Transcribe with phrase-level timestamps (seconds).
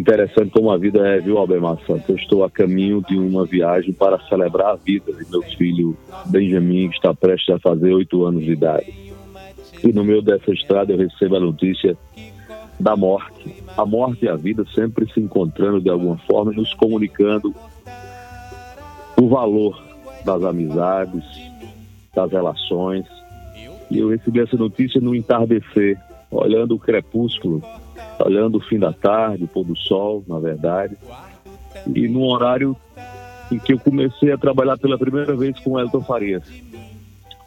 [0.00, 2.08] Interessante como a vida é, viu, Albemar Santos?
[2.08, 6.88] Eu estou a caminho de uma viagem para celebrar a vida de meu filho Benjamin,
[6.88, 8.90] que está prestes a fazer oito anos de idade.
[9.84, 11.98] E no meio dessa estrada eu recebo a notícia
[12.80, 13.62] da morte.
[13.76, 17.54] A morte e a vida sempre se encontrando de alguma forma nos comunicando
[19.20, 19.78] o valor
[20.24, 21.24] das amizades,
[22.14, 23.04] das relações.
[23.90, 25.98] E eu recebi essa notícia no entardecer,
[26.30, 27.62] olhando o crepúsculo,
[28.24, 30.96] olhando o fim da tarde, o pôr do sol, na verdade.
[31.94, 32.76] E num horário
[33.50, 36.44] em que eu comecei a trabalhar pela primeira vez com o Elton Farias,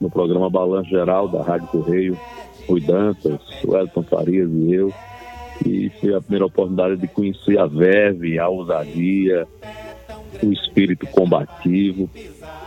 [0.00, 2.18] no programa Balanço Geral da Rádio Correio,
[2.66, 4.92] Rui Dantas, o Elton Farias e eu.
[5.66, 9.46] E foi a primeira oportunidade de conhecer a verve, a ousadia,
[10.42, 12.08] o espírito combativo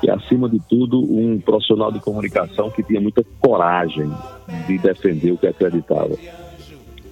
[0.03, 4.11] e, acima de tudo, um profissional de comunicação que tinha muita coragem
[4.67, 6.15] de defender o que acreditava.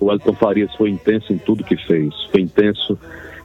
[0.02, 2.98] O Elton Farias foi intenso em tudo que fez, foi intenso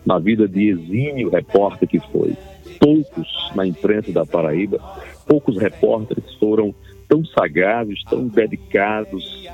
[0.07, 2.35] na vida de exímio repórter que foi.
[2.81, 4.81] Poucos na imprensa da Paraíba,
[5.27, 6.75] poucos repórteres foram
[7.07, 9.47] tão sagazes, tão dedicados,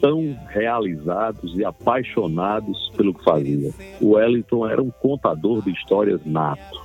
[0.00, 3.70] tão realizados e apaixonados pelo que fazia.
[4.00, 6.80] O Wellington era um contador de histórias nato.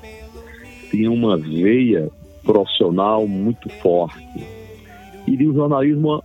[0.91, 2.09] Tinha uma veia
[2.43, 4.45] profissional muito forte.
[5.25, 6.21] E de um jornalismo,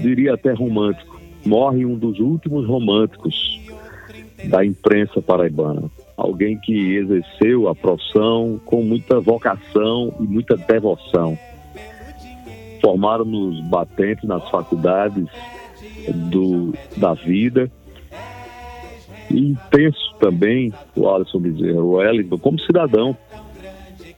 [0.00, 1.13] diria até romântico.
[1.44, 3.60] Morre um dos últimos românticos
[4.48, 5.90] da imprensa paraibana.
[6.16, 11.38] Alguém que exerceu a profissão com muita vocação e muita devoção.
[12.80, 15.26] Formaram nos batentes nas faculdades
[16.30, 17.70] do, da vida.
[19.30, 23.16] E intenso também, o Alisson Bezerra, o Wellington, como cidadão.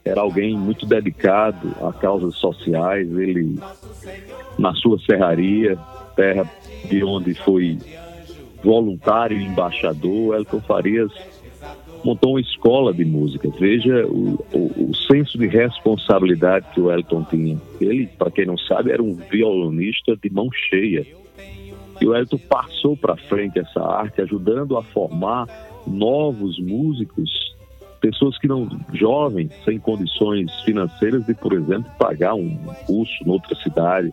[0.04, 3.08] Era alguém muito dedicado a causas sociais.
[3.16, 3.58] Ele,
[4.58, 5.78] na sua serraria,
[6.17, 6.50] terra
[6.89, 7.78] de onde foi
[8.64, 11.12] voluntário embaixador, Elton Farias
[12.05, 13.48] montou uma escola de música.
[13.59, 17.61] Veja o, o, o, senso de responsabilidade que o Elton tinha.
[17.81, 21.06] Ele, para quem não sabe, era um violonista de mão cheia.
[22.00, 25.47] E o Elton passou para frente essa arte, ajudando a formar
[25.87, 27.31] novos músicos,
[28.00, 32.56] pessoas que não, jovens, sem condições financeiras de, por exemplo, pagar um
[32.87, 34.12] curso em outra cidade,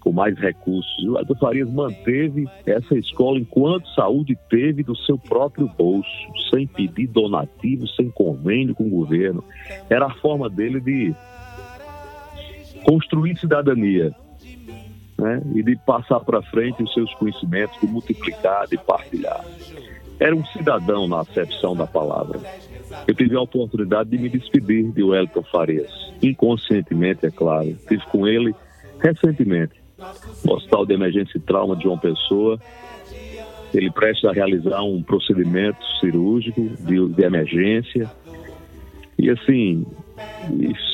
[0.00, 1.04] com mais recursos.
[1.04, 6.08] O Elton Farias manteve essa escola enquanto saúde teve do seu próprio bolso,
[6.50, 9.44] sem pedir donativo, sem convênio com o governo.
[9.88, 11.14] Era a forma dele de
[12.84, 14.14] construir cidadania,
[15.18, 15.42] né?
[15.54, 19.44] e de passar para frente os seus conhecimentos, de multiplicar, de partilhar.
[20.18, 22.40] Era um cidadão na acepção da palavra.
[23.06, 25.90] Eu tive a oportunidade de me despedir de Wellington Farias,
[26.22, 27.68] inconscientemente, é claro.
[27.68, 28.54] Estive com ele
[28.98, 29.79] recentemente,
[30.48, 32.58] Hospital de Emergência e Trauma de João Pessoa.
[33.72, 38.10] Ele presta a realizar um procedimento cirúrgico de, de emergência.
[39.18, 39.86] E assim,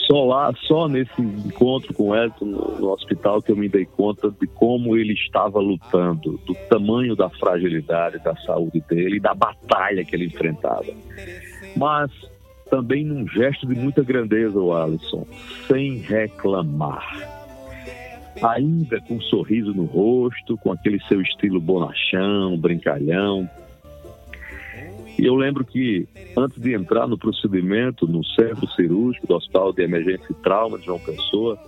[0.06, 3.84] só lá, só nesse encontro com o Elton no, no, hospital que eu me dei
[3.84, 9.34] conta de como ele estava lutando, do tamanho da fragilidade da saúde dele e da
[9.34, 10.86] batalha que ele enfrentava.
[11.76, 12.10] Mas
[12.70, 15.26] também num gesto de muita grandeza, o Alisson,
[15.66, 17.35] sem reclamar.
[18.42, 23.48] Ainda com um sorriso no rosto, com aquele seu estilo bonachão, brincalhão,
[25.18, 29.82] e eu lembro que, antes de entrar no procedimento no centro cirúrgico do Hospital de
[29.82, 31.58] Emergência e Trauma de João Pessoa,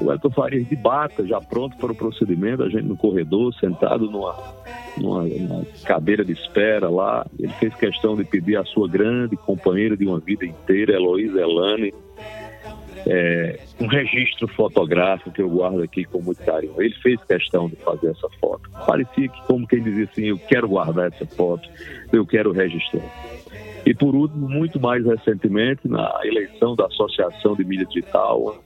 [0.00, 4.10] o Elton Farias de bata, já pronto para o procedimento, a gente no corredor, sentado
[4.10, 4.34] numa,
[4.96, 7.26] numa, numa, cadeira de espera lá.
[7.38, 11.92] Ele fez questão de pedir a sua grande companheira de uma vida inteira, Heloísa Elane,
[13.06, 16.80] é, um registro fotográfico que eu guardo aqui com muito carinho.
[16.80, 18.70] Ele fez questão de fazer essa foto.
[18.86, 21.68] Parecia que, como quem dizia assim, eu quero guardar essa foto,
[22.12, 23.02] eu quero registrar.
[23.84, 28.62] E por último, muito mais recentemente, na eleição da Associação de Mídia Digital,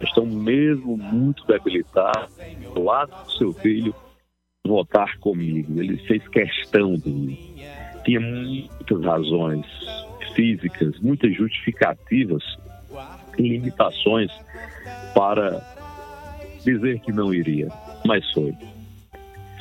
[0.00, 2.30] estão mesmo muito debilitados,
[2.72, 3.92] do lado do seu filho,
[4.64, 5.80] votar comigo.
[5.80, 7.38] Ele fez questão de mim.
[8.04, 9.66] Tinha muitas razões
[10.34, 12.44] físicas, muitas justificativas
[13.38, 14.30] limitações
[15.14, 15.60] para
[16.64, 17.68] dizer que não iria,
[18.04, 18.54] mas foi.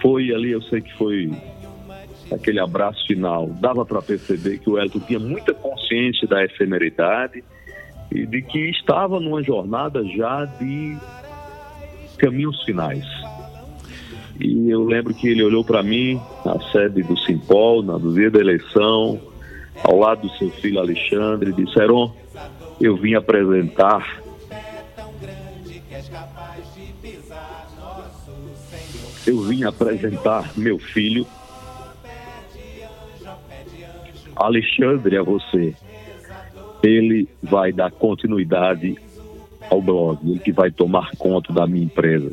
[0.01, 1.31] Foi ali, eu sei que foi
[2.31, 3.47] aquele abraço final.
[3.59, 7.43] Dava para perceber que o Elton tinha muita consciência da efemeridade
[8.11, 10.97] e de que estava numa jornada já de
[12.17, 13.05] caminhos finais.
[14.39, 18.31] E eu lembro que ele olhou para mim na sede do Simpol, na do dia
[18.31, 19.19] da eleição,
[19.83, 21.79] ao lado do seu filho Alexandre, disse:
[22.79, 24.21] eu vim apresentar
[29.27, 31.25] eu vim apresentar meu filho
[34.39, 35.75] Alexandre, a você,
[36.81, 38.97] ele vai dar continuidade
[39.69, 42.31] ao blog, ele que vai tomar conta da minha empresa.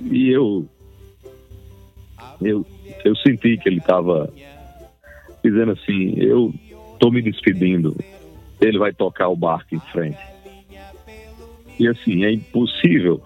[0.00, 0.64] E eu,
[2.40, 2.64] eu,
[3.04, 4.32] eu senti que ele estava
[5.50, 6.52] dizendo assim, eu
[6.92, 7.96] estou me despedindo,
[8.60, 10.18] ele vai tocar o barco em frente.
[11.78, 13.22] E assim, é impossível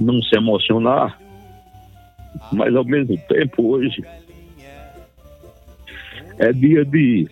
[0.00, 1.20] não se emocionar,
[2.50, 4.02] mas ao mesmo tempo hoje
[6.38, 7.28] é dia de,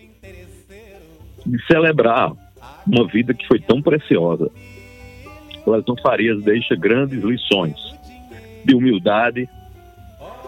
[1.45, 2.31] de celebrar
[2.85, 4.51] uma vida que foi tão preciosa.
[5.65, 7.75] Wellington Farias deixa grandes lições
[8.63, 9.49] de humildade,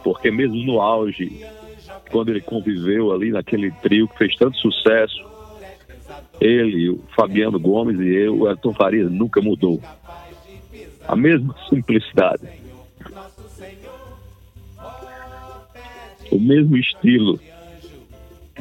[0.04, 1.44] porque mesmo no auge,
[2.12, 5.32] quando ele conviveu ali naquele trio que fez tanto sucesso,
[6.40, 9.82] ele, o Fabiano Gomes e eu, o Elton Farias nunca mudou.
[11.08, 12.48] A mesma simplicidade.
[16.32, 17.40] O mesmo estilo.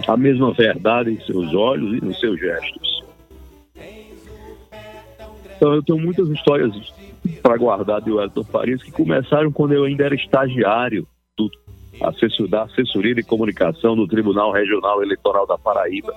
[0.06, 3.04] A mesma verdade em seus olhos e nos seus gestos.
[5.56, 6.72] Então eu tenho muitas histórias
[7.42, 11.06] para guardar de Wellington Farias que começaram quando eu ainda era estagiário
[12.48, 16.14] da assessoria de comunicação do Tribunal Regional Eleitoral da Paraíba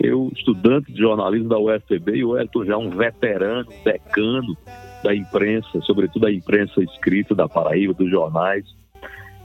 [0.00, 4.56] eu, estudante de jornalismo da UFPB, e o Elton já um veterano, decano
[5.02, 8.64] da imprensa, sobretudo da imprensa escrita da Paraíba, dos jornais,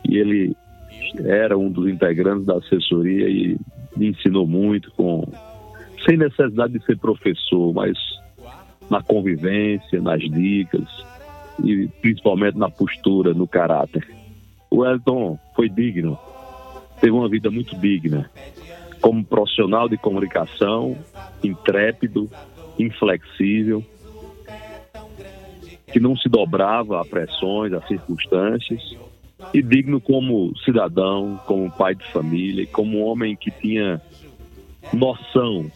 [0.08, 0.56] e ele
[1.26, 3.58] era um dos integrantes da assessoria e
[3.96, 5.24] me ensinou muito com
[6.06, 7.98] sem necessidade de ser professor, mas
[8.90, 10.88] na convivência, nas dicas
[11.64, 14.08] e principalmente na postura, no caráter.
[14.70, 16.18] O Elton foi digno,
[17.00, 18.32] teve uma vida muito digna.
[19.00, 20.98] Como profissional de comunicação,
[21.44, 22.28] intrépido,
[22.80, 23.86] inflexível,
[25.86, 28.98] que não se dobrava a pressões, a circunstâncias,
[29.54, 34.02] e digno como cidadão, como pai de família, como homem que tinha
[34.92, 35.72] noção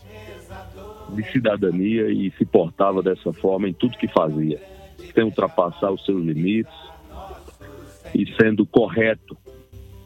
[1.10, 4.60] de cidadania e se portava dessa forma em tudo que fazia,
[5.14, 6.74] sem ultrapassar os seus limites
[8.16, 9.38] e sendo correto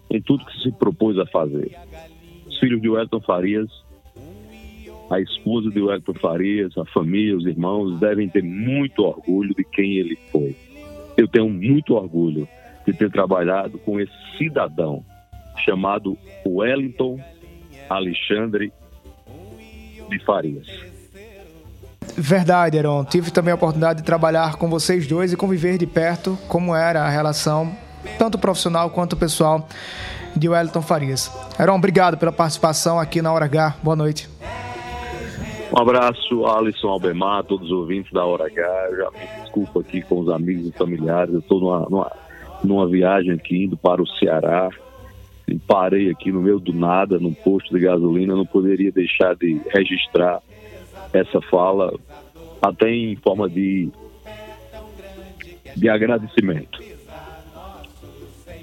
[0.10, 1.78] em tudo que se propôs a fazer
[2.60, 3.70] filhos de Wellington Farias,
[5.10, 9.94] a esposa de Wellington Farias, a família, os irmãos devem ter muito orgulho de quem
[9.98, 10.56] ele foi.
[11.18, 12.48] Eu tenho muito orgulho
[12.86, 15.04] de ter trabalhado com esse cidadão
[15.66, 17.20] chamado Wellington
[17.90, 18.72] Alexandre
[20.10, 20.68] de Farias.
[22.16, 23.06] Verdade, Heron.
[23.06, 27.02] Tive também a oportunidade de trabalhar com vocês dois e conviver de perto como era
[27.04, 27.76] a relação,
[28.18, 29.68] tanto profissional quanto pessoal,
[30.36, 31.32] de Wellington Farias.
[31.60, 33.76] Heron, obrigado pela participação aqui na Hora H.
[33.84, 34.30] Boa noite.
[35.72, 38.88] Um abraço, Alisson Albemar, todos os ouvintes da Hora H.
[38.90, 41.34] Eu já me desculpo aqui com os amigos e familiares.
[41.34, 42.12] Eu estou numa, numa,
[42.64, 44.70] numa viagem aqui indo para o Ceará.
[45.48, 48.36] E parei aqui no meio do nada, num posto de gasolina.
[48.36, 50.42] Não poderia deixar de registrar
[51.14, 51.94] essa fala,
[52.62, 53.90] até em forma de,
[55.76, 56.79] de agradecimento.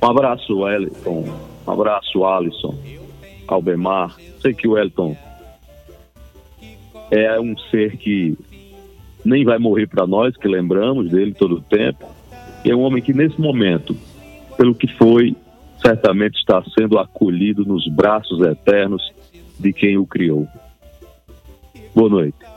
[0.03, 1.25] Um abraço, Wellington.
[1.67, 2.75] Um abraço, Alisson,
[3.49, 4.17] Albemar.
[4.41, 5.17] Sei que o Elton
[7.11, 8.37] é um ser que
[9.25, 12.07] nem vai morrer para nós, que lembramos dele todo o tempo.
[12.65, 13.97] É um homem que, nesse momento,
[14.57, 15.35] pelo que foi,
[15.81, 19.03] certamente está sendo acolhido nos braços eternos
[19.59, 20.47] de quem o criou.
[21.95, 22.56] Boa noite.